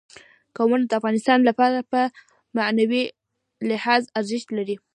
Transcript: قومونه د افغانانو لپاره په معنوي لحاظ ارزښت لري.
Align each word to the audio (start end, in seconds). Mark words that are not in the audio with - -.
قومونه 0.55 0.83
د 0.87 0.91
افغانانو 0.99 1.47
لپاره 1.49 1.77
په 1.91 1.99
معنوي 2.57 3.03
لحاظ 3.69 4.01
ارزښت 4.19 4.47
لري. 4.57 4.75